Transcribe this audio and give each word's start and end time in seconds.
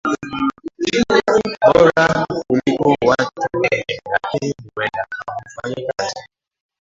bora 1.73 2.09
kuliko 2.47 2.95
watu 3.05 3.41
wengine 3.57 3.99
lakini 4.11 4.53
huenda 4.75 5.05
kama 5.09 5.39
mfanyakazi 5.45 6.21